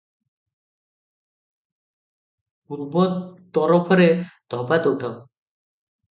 ପୂର୍ବ 2.71 3.03
ତରଫରେ 3.57 4.07
ଧୋବାତୁଠ। 4.55 5.13